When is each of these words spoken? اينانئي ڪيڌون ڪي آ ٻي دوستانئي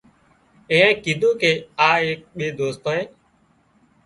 اينانئي 0.71 0.93
ڪيڌون 1.03 1.33
ڪي 1.41 1.51
آ 1.89 1.91
ٻي 2.37 2.47
دوستانئي 2.59 3.03